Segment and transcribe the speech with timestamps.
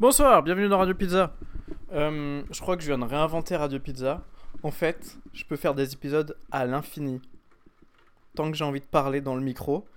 [0.00, 1.34] Bonsoir, bienvenue dans Radio Pizza.
[1.90, 4.22] Euh, je crois que je viens de réinventer Radio Pizza.
[4.62, 7.20] En fait, je peux faire des épisodes à l'infini.
[8.36, 9.88] Tant que j'ai envie de parler dans le micro.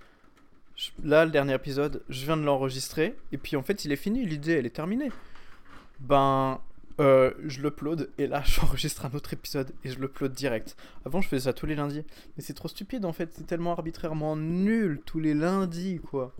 [1.04, 3.16] Là, le dernier épisode, je viens de l'enregistrer.
[3.30, 5.12] Et puis en fait, il est fini, l'idée, elle est terminée.
[6.00, 6.58] Ben,
[6.98, 8.10] euh, je l'upload.
[8.18, 10.76] Et là, j'enregistre un autre épisode et je l'upload direct.
[11.06, 12.04] Avant, je faisais ça tous les lundis.
[12.36, 13.32] Mais c'est trop stupide en fait.
[13.34, 16.34] C'est tellement arbitrairement nul tous les lundis, quoi.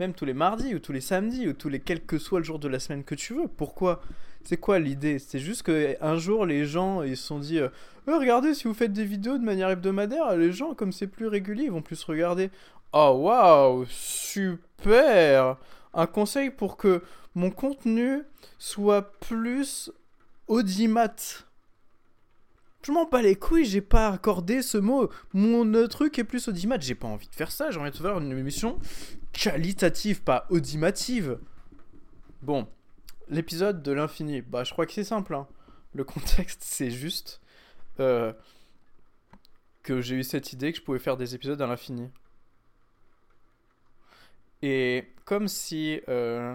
[0.00, 2.44] Même tous les mardis ou tous les samedis ou tous les quel que soit le
[2.44, 3.48] jour de la semaine que tu veux.
[3.48, 4.00] Pourquoi?
[4.44, 5.18] C'est quoi l'idée?
[5.18, 7.68] C'est juste que un jour les gens ils se sont dit euh,
[8.08, 11.28] Euh, regardez si vous faites des vidéos de manière hebdomadaire, les gens comme c'est plus
[11.28, 12.50] régulier, ils vont plus regarder.
[12.92, 15.56] Oh waouh, super
[15.94, 17.02] Un conseil pour que
[17.34, 18.22] mon contenu
[18.58, 19.92] soit plus
[20.48, 21.14] audimat.
[22.82, 25.08] Je m'en bats les couilles, j'ai pas accordé ce mot.
[25.32, 26.78] Mon truc est plus audimat.
[26.80, 28.78] J'ai pas envie de faire ça, j'ai envie de faire une émission
[29.32, 31.38] qualitative, pas audimative.
[32.42, 32.66] Bon,
[33.28, 35.34] l'épisode de l'infini, bah je crois que c'est simple.
[35.34, 35.46] hein.
[35.94, 37.40] Le contexte, c'est juste
[38.00, 38.32] euh,
[39.84, 42.10] que j'ai eu cette idée que je pouvais faire des épisodes à l'infini.
[44.62, 46.00] Et comme si...
[46.08, 46.54] euh,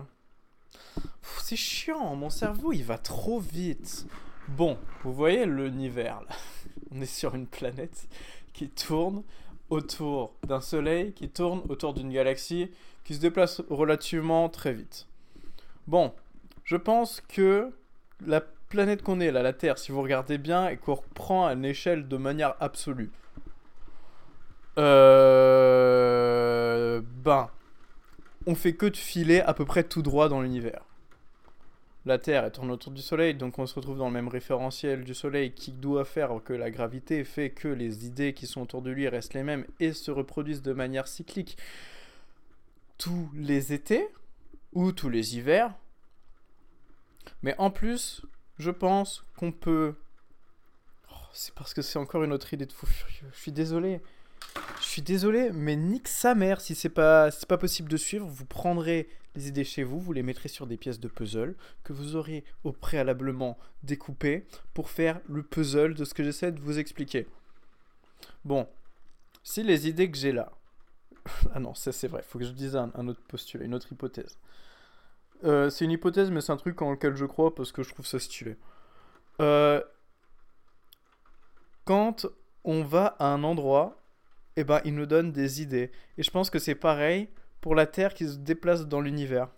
[1.38, 4.06] C'est chiant, mon cerveau il va trop vite.
[4.50, 6.36] Bon, vous voyez l'univers là.
[6.92, 8.08] On est sur une planète
[8.53, 9.23] qui tourne
[9.70, 12.72] autour d'un soleil, qui tourne autour d'une galaxie,
[13.03, 15.06] qui se déplace relativement très vite.
[15.86, 16.14] Bon,
[16.64, 17.73] je pense que
[18.25, 21.53] la planète qu'on est là, la Terre, si vous regardez bien et qu'on reprend à
[21.53, 23.12] une échelle de manière absolue,
[24.78, 25.42] euh,
[27.23, 27.50] ben,
[28.45, 30.84] on fait que de filer à peu près tout droit dans l'univers.
[32.08, 35.03] La Terre elle tourne autour du Soleil, donc on se retrouve dans le même référentiel
[35.03, 38.81] du Soleil qui doit faire que la gravité fait que les idées qui sont autour
[38.81, 41.58] de lui restent les mêmes et se reproduisent de manière cyclique
[42.97, 44.08] tous les étés
[44.72, 45.75] ou tous les hivers.
[47.41, 48.22] Mais en plus,
[48.58, 49.94] je pense qu'on peut...
[51.11, 53.28] Oh, c'est parce que c'est encore une autre idée de fou furieux.
[53.34, 54.00] Je suis désolé.
[54.79, 58.25] Je suis désolé, mais nique sa mère si c'est pas, pas possible de suivre.
[58.28, 61.94] Vous prendrez les idées chez vous, vous les mettrez sur des pièces de puzzle que
[61.94, 66.80] vous aurez au préalablement découpées pour faire le puzzle de ce que j'essaie de vous
[66.80, 67.28] expliquer.
[68.44, 68.68] Bon,
[69.44, 70.52] si les idées que j'ai là.
[71.53, 74.40] ah non, ça c'est vrai, faut que je dise un, autre postulat, une autre hypothèse.
[75.44, 77.94] Euh, c'est une hypothèse, mais c'est un truc en lequel je crois parce que je
[77.94, 78.58] trouve ça stylé.
[79.40, 79.84] Euh,
[81.86, 82.26] quand
[82.64, 84.02] on va à un endroit,
[84.56, 85.92] eh ben, il nous donne des idées.
[86.18, 87.30] Et je pense que c'est pareil
[87.62, 89.50] pour la Terre qui se déplace dans l'univers.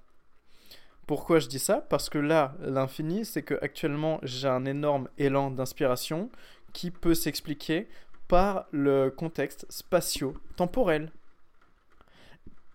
[1.07, 1.81] Pourquoi je dis ça?
[1.89, 6.29] Parce que là, l'infini, c'est que actuellement j'ai un énorme élan d'inspiration
[6.71, 7.87] qui peut s'expliquer
[8.27, 11.11] par le contexte spatio-temporel.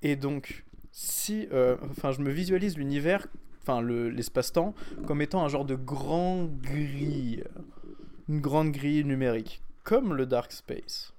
[0.02, 3.28] Et donc, si, euh, enfin, je me visualise l'univers,
[3.62, 4.74] enfin, le- l'espace-temps,
[5.06, 7.44] comme étant un genre de grand grille,
[8.28, 11.13] une grande grille numérique, comme le dark space.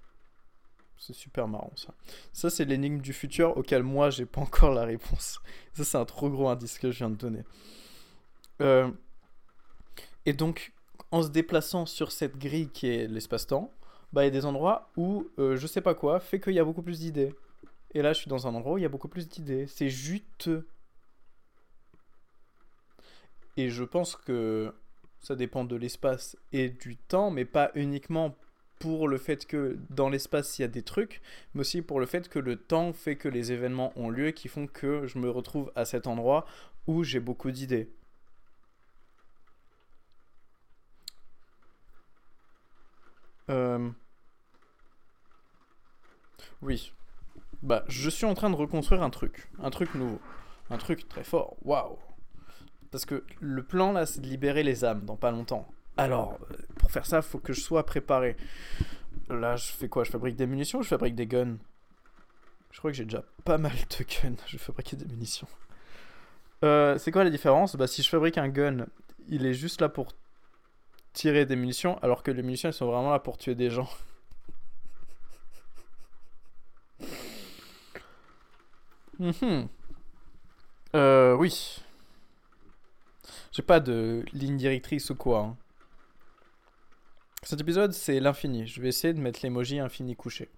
[0.98, 1.94] C'est super marrant ça.
[2.34, 5.40] Ça, c'est l'énigme du futur auquel moi, j'ai pas encore la réponse.
[5.74, 7.44] Ça, c'est un trop gros indice que je viens de donner.
[8.62, 8.90] Euh,
[10.26, 10.74] Et donc,
[11.12, 13.72] en se déplaçant sur cette grille qui est l'espace-temps,
[14.14, 16.60] bah, il y a des endroits où euh, je sais pas quoi fait qu'il y
[16.60, 17.36] a beaucoup plus d'idées.
[17.94, 19.68] Et là, je suis dans un endroit où il y a beaucoup plus d'idées.
[19.68, 20.68] C'est juteux.
[23.58, 24.74] Et je pense que
[25.20, 28.36] ça dépend de l'espace et du temps, mais pas uniquement
[28.80, 31.22] pour le fait que dans l'espace il y a des trucs,
[31.54, 34.48] mais aussi pour le fait que le temps fait que les événements ont lieu qui
[34.48, 36.46] font que je me retrouve à cet endroit
[36.88, 37.90] où j'ai beaucoup d'idées.
[43.50, 43.90] Euh,
[46.62, 46.92] Oui.
[47.62, 49.50] Bah, je suis en train de reconstruire un truc.
[49.62, 50.20] Un truc nouveau.
[50.70, 51.56] Un truc très fort.
[51.64, 51.98] Waouh.
[52.92, 55.68] Parce que le plan là, c'est de libérer les âmes dans pas longtemps.
[55.98, 56.40] Alors,
[56.86, 58.38] pour faire ça, faut que je sois préparé.
[59.30, 60.04] Là, je fais quoi?
[60.04, 61.58] Je fabrique des munitions je fabrique des guns?
[62.70, 64.36] Je crois que j'ai déjà pas mal de guns.
[64.48, 65.48] Je fabriquer des munitions.
[66.64, 67.76] Euh, c'est quoi la différence?
[67.76, 68.86] Bah, si je fabrique un gun,
[69.28, 70.12] il est juste là pour
[71.14, 73.90] tirer des munitions, alors que les munitions, elles sont vraiment là pour tuer des gens.
[79.20, 79.68] Mhm.
[80.96, 81.82] Euh, oui.
[83.52, 85.40] J'ai pas de ligne directrice ou quoi.
[85.40, 85.58] hein.
[87.46, 88.66] Cet épisode, c'est l'infini.
[88.66, 90.50] Je vais essayer de mettre l'emoji infini couché.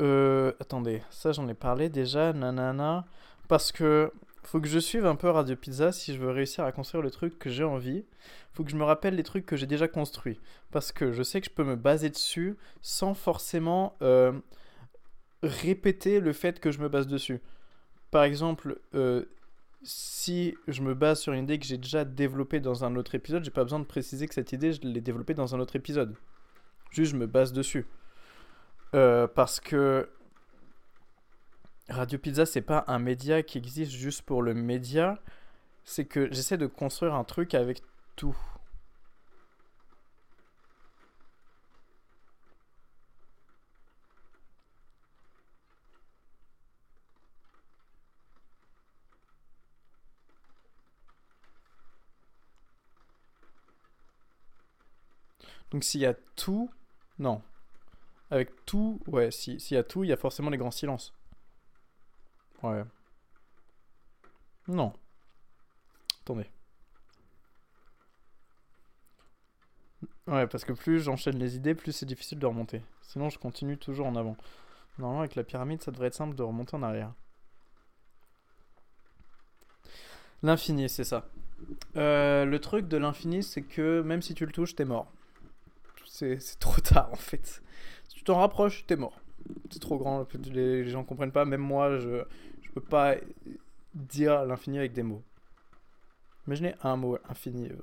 [0.00, 3.04] Euh, attendez, ça j'en ai parlé déjà, nanana.
[3.48, 4.10] Parce que
[4.44, 7.10] faut que je suive un peu Radio Pizza si je veux réussir à construire le
[7.10, 8.06] truc que j'ai envie.
[8.54, 10.40] Faut que je me rappelle les trucs que j'ai déjà construits.
[10.70, 14.32] Parce que je sais que je peux me baser dessus sans forcément euh,
[15.42, 17.42] répéter le fait que je me base dessus.
[18.10, 19.26] Par exemple, euh,
[19.82, 23.44] si je me base sur une idée que j'ai déjà développée dans un autre épisode,
[23.44, 26.16] j'ai pas besoin de préciser que cette idée, je l'ai développée dans un autre épisode.
[26.90, 27.86] Juste, je me base dessus.
[28.94, 30.08] Euh, parce que
[31.88, 35.18] Radio Pizza, c'est pas un média qui existe juste pour le média.
[35.84, 37.82] C'est que j'essaie de construire un truc avec
[38.16, 38.36] tout.
[55.76, 56.70] Donc s'il y a tout,
[57.18, 57.42] non.
[58.30, 61.12] Avec tout, ouais, s'il y a tout, il y a forcément les grands silences.
[62.62, 62.82] Ouais.
[64.68, 64.94] Non.
[66.22, 66.46] Attendez.
[70.26, 72.80] Ouais, parce que plus j'enchaîne les idées, plus c'est difficile de remonter.
[73.02, 74.38] Sinon, je continue toujours en avant.
[74.96, 77.12] Normalement, avec la pyramide, ça devrait être simple de remonter en arrière.
[80.42, 81.28] L'infini, c'est ça.
[81.96, 85.12] Euh, le truc de l'infini, c'est que même si tu le touches, t'es mort.
[86.16, 87.62] C'est trop tard, en fait.
[88.08, 89.20] Si tu t'en rapproches, t'es mort.
[89.70, 91.44] C'est trop grand, les gens comprennent pas.
[91.44, 92.24] Même moi, je,
[92.62, 93.16] je peux pas
[93.94, 95.22] dire l'infini avec des mots.
[96.46, 97.68] Imaginez un mot infini.
[97.68, 97.76] Euh.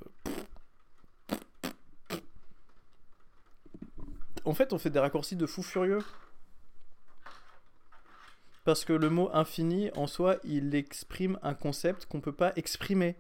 [4.46, 6.02] En fait, on fait des raccourcis de fou furieux.
[8.66, 13.16] Parce que le mot infini, en soi, il exprime un concept qu'on peut pas exprimer.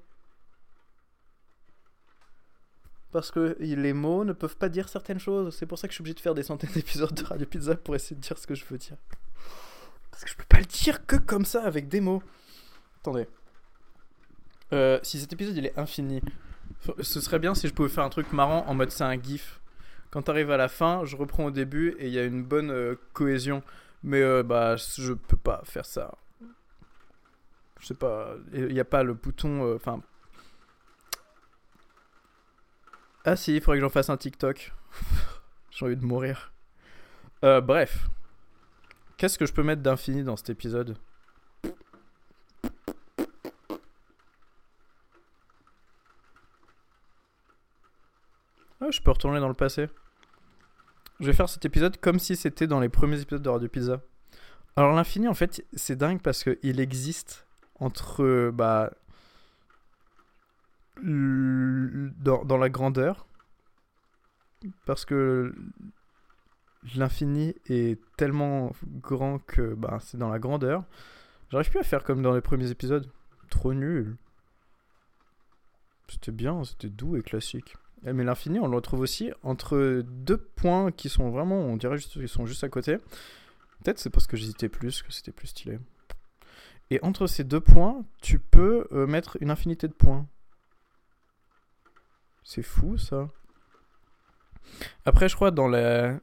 [3.13, 5.55] Parce que les mots ne peuvent pas dire certaines choses.
[5.55, 7.75] C'est pour ça que je suis obligé de faire des centaines d'épisodes de Radio Pizza
[7.75, 8.97] pour essayer de dire ce que je veux dire.
[10.09, 12.23] Parce que je peux pas le dire que comme ça, avec des mots.
[13.01, 13.27] Attendez.
[14.73, 16.23] Euh, si cet épisode il est infini,
[16.99, 19.61] ce serait bien si je pouvais faire un truc marrant en mode c'est un gif.
[20.09, 22.71] Quand t'arrives à la fin, je reprends au début et il y a une bonne
[22.71, 23.61] euh, cohésion.
[24.01, 26.17] Mais euh, bah je peux pas faire ça.
[27.79, 29.75] Je sais pas, il n'y a pas le bouton.
[29.75, 30.01] Enfin.
[33.25, 34.73] Ah si, il faudrait que j'en fasse un TikTok.
[35.71, 36.53] J'ai envie de mourir.
[37.41, 38.07] bref.
[39.17, 40.97] Qu'est-ce que je peux mettre d'infini dans cet épisode
[48.83, 49.87] Ah, je peux retourner dans le passé.
[51.21, 54.01] Je vais faire cet épisode comme si c'était dans les premiers épisodes de Radio Pizza.
[54.75, 57.47] Alors l'infini, en fait, c'est dingue parce qu'il existe
[57.79, 58.51] entre...
[58.51, 58.91] Bah,
[61.01, 63.25] dans, la grandeur.
[64.85, 65.53] Parce que
[66.95, 70.83] l'infini est tellement grand que bah, c'est dans la grandeur.
[71.49, 73.09] J'arrive plus à faire comme dans les premiers épisodes.
[73.49, 74.15] Trop nul.
[76.07, 77.75] C'était bien, c'était doux et classique.
[78.05, 81.97] Eh, mais l'infini, on le retrouve aussi entre deux points qui sont vraiment, on dirait
[81.97, 82.97] qu'ils sont juste à côté.
[83.83, 85.79] Peut-être c'est parce que j'hésitais plus, que c'était plus stylé.
[86.89, 90.27] Et entre ces deux points, tu peux euh, mettre une infinité de points.
[92.43, 93.29] C'est fou ça.
[95.05, 96.19] Après, je crois, dans la...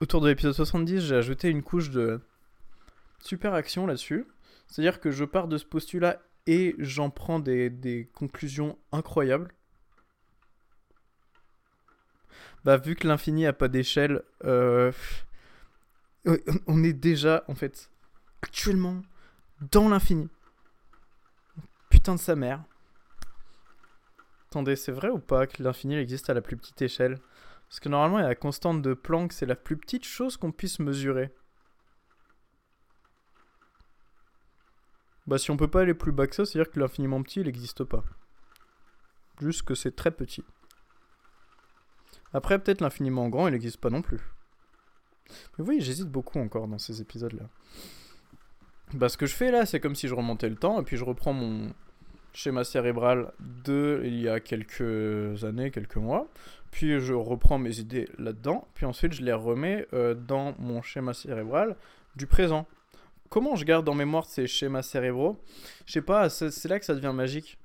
[0.00, 2.20] autour de l'épisode 70, j'ai ajouté une couche de
[3.20, 4.26] super action là-dessus.
[4.66, 9.52] C'est-à-dire que je pars de ce postulat et j'en prends des, des conclusions incroyables.
[12.64, 14.92] bah, vu que l'infini a pas d'échelle, euh,
[16.66, 17.90] on est déjà, en fait,
[18.42, 19.02] actuellement,
[19.70, 20.28] dans l'infini.
[21.88, 22.62] Putain de sa mère.
[24.50, 27.18] Attendez, c'est vrai ou pas que l'infini existe à la plus petite échelle?
[27.68, 30.38] Parce que normalement, il y a la constante de Planck, c'est la plus petite chose
[30.38, 31.34] qu'on puisse mesurer.
[35.26, 37.46] Bah si on peut pas aller plus bas que ça, c'est-à-dire que l'infiniment petit, il
[37.46, 38.02] n'existe pas.
[39.42, 40.42] Juste que c'est très petit.
[42.32, 44.20] Après, peut-être l'infiniment grand, il n'existe pas non plus.
[45.58, 47.50] Mais oui, j'hésite beaucoup encore dans ces épisodes-là.
[48.94, 50.96] Bah, ce que je fais là, c'est comme si je remontais le temps et puis
[50.96, 51.74] je reprends mon
[52.38, 56.28] schéma cérébral de il y a quelques années, quelques mois.
[56.70, 58.68] Puis je reprends mes idées là-dedans.
[58.74, 61.76] Puis ensuite, je les remets euh, dans mon schéma cérébral
[62.14, 62.68] du présent.
[63.28, 65.42] Comment je garde en mémoire ces schémas cérébraux?
[65.86, 67.58] Je sais pas, c'est là que ça devient magique.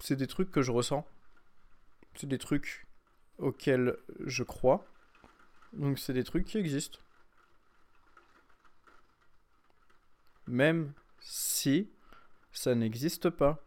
[0.00, 1.06] C'est des trucs que je ressens.
[2.16, 2.88] C'est des trucs
[3.38, 4.84] auxquels je crois.
[5.72, 6.98] Donc c'est des trucs qui existent.
[10.48, 11.88] Même si
[12.50, 13.62] ça n'existe pas.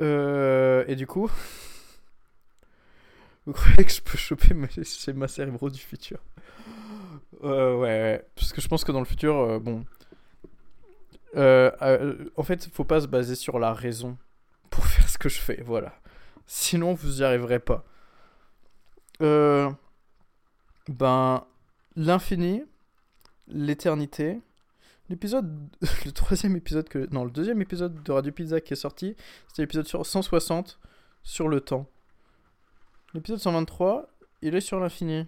[0.00, 1.30] Euh, et du coup,
[3.46, 6.18] vous croyez que je peux choper mes schémas cérébraux du futur?
[7.44, 9.84] Euh, ouais, parce que je pense que dans le futur, euh, bon.
[11.34, 14.16] En fait, faut pas se baser sur la raison
[14.70, 15.94] pour faire ce que je fais, voilà.
[16.46, 17.84] Sinon, vous n'y arriverez pas.
[20.88, 21.44] Ben,
[21.96, 22.64] l'infini,
[23.46, 24.40] l'éternité.
[25.08, 25.68] L'épisode,
[26.04, 29.16] le troisième épisode que, non, le deuxième épisode de Radio Pizza qui est sorti,
[29.48, 30.78] c'était l'épisode sur 160
[31.22, 31.86] sur le temps.
[33.14, 34.08] L'épisode 123,
[34.42, 35.26] il est sur l'infini.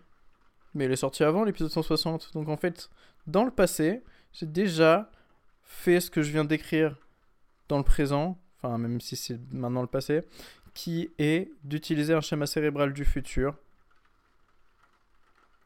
[0.75, 2.33] Mais il est sorti avant l'épisode 160.
[2.35, 2.91] Donc en fait,
[3.27, 5.11] dans le passé, j'ai déjà
[5.63, 6.97] fait ce que je viens d'écrire
[7.69, 10.23] dans le présent, enfin même si c'est maintenant le passé,
[10.75, 13.57] qui est d'utiliser un schéma cérébral du futur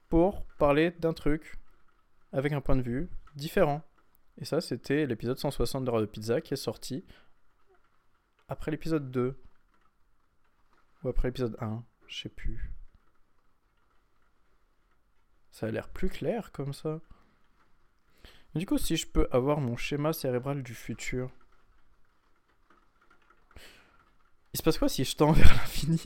[0.09, 1.57] pour parler d'un truc
[2.33, 3.83] avec un point de vue différent.
[4.39, 7.05] Et ça, c'était l'épisode 160 d'Heure de Pizza qui est sorti
[8.49, 9.41] après l'épisode 2.
[11.03, 12.73] Ou après l'épisode 1, je sais plus.
[15.51, 17.01] Ça a l'air plus clair comme ça.
[18.55, 21.31] Du coup, si je peux avoir mon schéma cérébral du futur.
[24.53, 26.01] Il se passe quoi si je tends vers l'infini?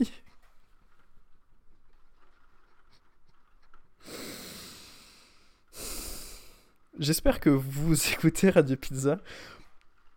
[6.99, 9.21] J'espère que vous écoutez Radio Pizza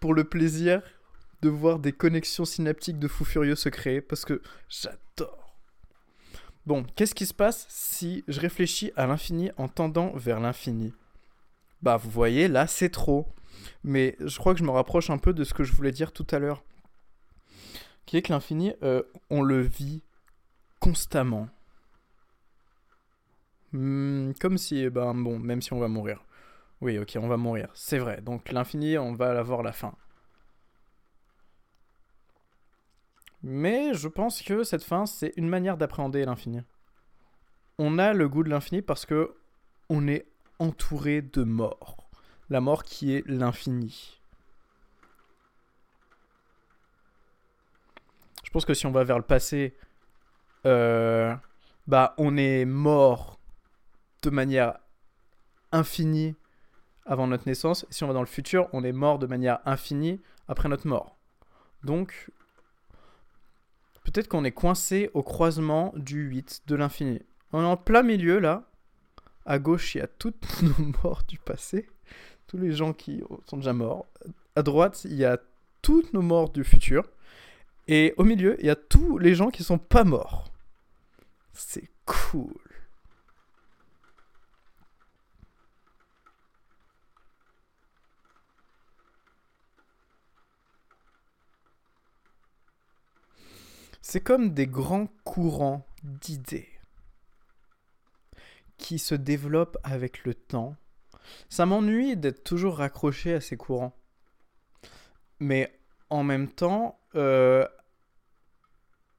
[0.01, 0.83] pour le plaisir
[1.41, 5.57] de voir des connexions synaptiques de fou furieux se créer parce que j'adore.
[6.67, 10.93] Bon, qu'est-ce qui se passe si je réfléchis à l'infini en tendant vers l'infini?
[11.83, 13.29] Bah, vous voyez, là, c'est trop.
[13.85, 16.11] Mais je crois que je me rapproche un peu de ce que je voulais dire
[16.11, 16.65] tout à l'heure.
[18.07, 20.03] Qui est que l'infini, euh, on le vit
[20.81, 21.49] constamment.
[23.73, 26.25] Hmm, comme si, ben bon, même si on va mourir.
[26.83, 27.69] Oui, ok, on va mourir.
[27.75, 28.21] C'est vrai.
[28.23, 29.95] Donc l'infini, on va avoir la fin.
[33.45, 36.61] Mais je pense que cette fin, c'est une manière d'appréhender l'infini.
[37.79, 39.37] On a le goût de l'infini parce que
[39.91, 40.27] on est
[40.59, 42.09] entouré de mort.
[42.51, 44.21] La mort qui est l'infini.
[48.43, 49.77] Je pense que si on va vers le passé,
[50.67, 51.33] euh,
[51.87, 53.39] bah on est mort
[54.23, 54.79] de manière
[55.71, 56.35] infinie
[57.07, 57.87] avant notre naissance.
[57.91, 61.17] Si on va dans le futur, on est mort de manière infinie après notre mort.
[61.85, 62.31] Donc,
[64.05, 67.21] peut-être qu'on est coincé au croisement du 8, de l'infini.
[67.53, 68.69] On est en plein milieu là.
[69.45, 71.89] À gauche, il y a toutes nos morts du passé.
[72.47, 74.07] Tous les gens qui sont déjà morts.
[74.55, 75.39] À droite, il y a
[75.81, 77.09] toutes nos morts du futur.
[77.89, 80.53] Et au milieu, il y a tous les gens qui sont pas morts.
[81.53, 82.55] C'est cool.
[94.03, 96.69] C'est comme des grands courants d'idées
[98.77, 100.75] qui se développent avec le temps.
[101.49, 103.97] Ça m'ennuie d'être toujours raccroché à ces courants.
[105.39, 105.73] Mais
[106.11, 107.67] en même temps, euh,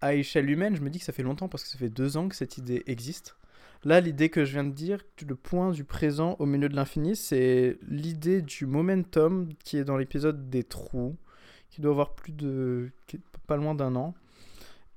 [0.02, 2.18] à échelle humaine, je me dis que ça fait longtemps parce que ça fait deux
[2.18, 3.38] ans que cette idée existe.
[3.86, 7.16] Là, l'idée que je viens de dire, le point du présent au milieu de l'infini,
[7.16, 11.16] c'est l'idée du momentum qui est dans l'épisode des trous,
[11.70, 12.92] qui doit avoir plus de.
[13.48, 14.13] pas loin d'un an.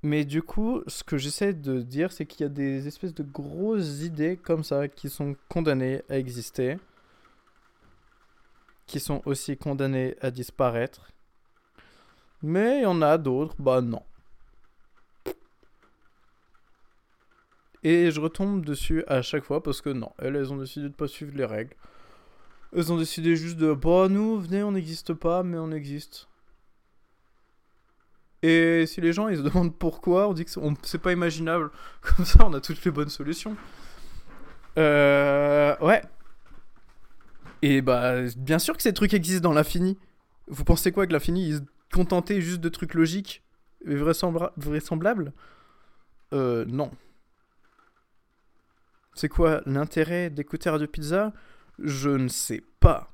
[0.06, 3.24] Mais du coup, ce que j'essaie de dire, c'est qu'il y a des espèces de
[3.24, 6.78] grosses idées comme ça qui sont condamnées à exister,
[8.86, 11.10] qui sont aussi condamnées à disparaître.
[12.40, 14.04] Mais il y en a d'autres, bah non.
[17.82, 20.94] Et je retombe dessus à chaque fois parce que non, elles, elles ont décidé de
[20.94, 21.74] pas suivre les règles.
[22.72, 26.28] Elles ont décidé juste de, bah nous, venez, on n'existe pas, mais on existe.
[28.42, 30.50] Et si les gens ils se demandent pourquoi, on dit que
[30.82, 31.70] c'est pas imaginable.
[32.00, 33.56] Comme ça, on a toutes les bonnes solutions.
[34.78, 36.02] Euh, ouais.
[37.62, 39.98] Et bah, bien sûr que ces trucs existent dans l'infini.
[40.48, 41.60] Vous pensez quoi que l'infini, il se
[41.92, 43.42] contentait juste de trucs logiques
[43.86, 45.32] et vraisemblables?
[46.32, 46.90] Euh, non.
[49.14, 51.32] C'est quoi l'intérêt d'écouter Radio Pizza?
[51.78, 53.10] Je ne sais pas.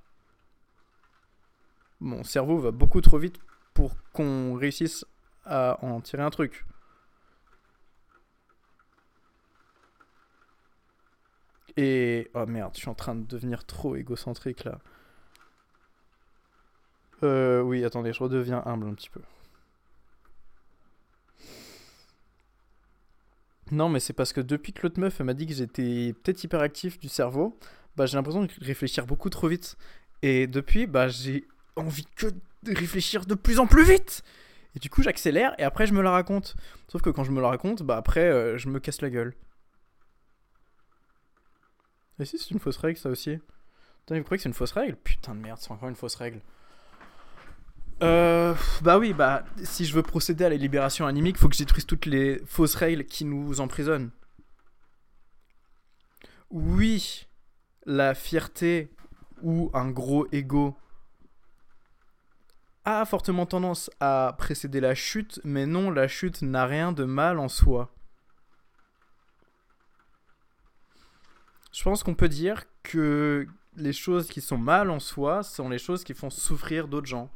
[2.00, 3.38] Mon cerveau va beaucoup trop vite
[3.72, 5.04] pour qu'on réussisse
[5.44, 6.64] à en tirer un truc.
[11.76, 12.30] Et...
[12.34, 14.78] Oh merde, je suis en train de devenir trop égocentrique là.
[17.22, 19.20] Euh, oui, attendez, je redeviens humble un petit peu.
[23.70, 26.98] Non, mais c'est parce que depuis que l'autre meuf m'a dit que j'étais peut-être hyperactif
[26.98, 27.58] du cerveau,
[27.96, 29.76] bah j'ai l'impression de réfléchir beaucoup trop vite.
[30.20, 31.46] Et depuis, bah j'ai
[31.76, 32.26] envie que
[32.64, 34.22] de réfléchir de plus en plus vite.
[34.74, 36.56] Et du coup, j'accélère et après, je me la raconte.
[36.88, 39.34] Sauf que quand je me la raconte, bah après, euh, je me casse la gueule.
[42.18, 43.38] Et si, c'est une fausse règle, ça aussi.
[44.00, 44.96] Putain, vous croyez que c'est une fausse règle?
[44.96, 46.40] Putain de merde, c'est encore une fausse règle.
[48.02, 51.60] Euh, bah oui, bah si je veux procéder à la libération animique, faut que je
[51.60, 54.10] détruise toutes les fausses règles qui nous emprisonnent.
[56.50, 57.26] Oui,
[57.86, 58.90] la fierté
[59.42, 60.76] ou un gros ego
[62.84, 67.38] a fortement tendance à précéder la chute, mais non, la chute n'a rien de mal
[67.38, 67.92] en soi.
[71.72, 73.46] Je pense qu'on peut dire que
[73.76, 77.30] les choses qui sont mal en soi sont les choses qui font souffrir d'autres gens.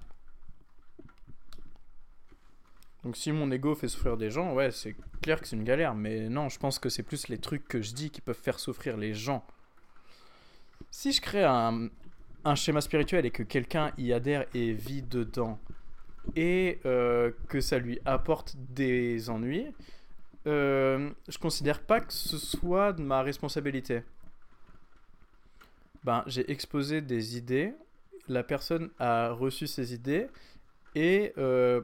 [3.02, 5.94] Donc si mon ego fait souffrir des gens, ouais, c'est clair que c'est une galère.
[5.94, 8.58] Mais non, je pense que c'est plus les trucs que je dis qui peuvent faire
[8.58, 9.46] souffrir les gens.
[10.90, 11.88] Si je crée un,
[12.46, 15.58] un schéma spirituel et que quelqu'un y adhère et vit dedans,
[16.36, 19.66] et euh, que ça lui apporte des ennuis,
[20.46, 24.02] euh, je considère pas que ce soit de ma responsabilité.
[26.04, 27.74] Ben, j'ai exposé des idées,
[28.28, 30.28] la personne a reçu ces idées,
[30.94, 31.82] et euh,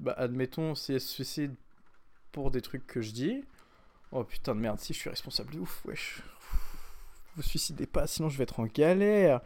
[0.00, 1.54] bah, admettons, si elle se suicide
[2.32, 3.44] pour des trucs que je dis,
[4.10, 6.22] oh putain de merde, si je suis responsable de ouf, wesh.
[7.36, 9.42] Vous suicidez pas, sinon je vais être en galère.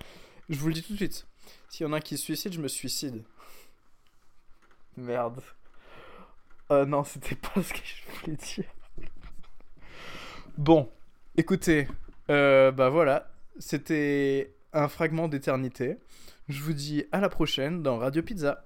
[0.50, 1.26] Je vous le dis tout de suite.
[1.68, 3.22] S'il y en a un qui se suicide, je me suicide.
[4.96, 5.40] Merde.
[6.68, 8.64] Oh non, c'était pas ce que je voulais dire.
[10.58, 10.90] Bon,
[11.36, 11.86] écoutez,
[12.30, 13.30] euh, bah voilà,
[13.60, 15.98] c'était un fragment d'éternité.
[16.48, 18.64] Je vous dis à la prochaine dans Radio Pizza.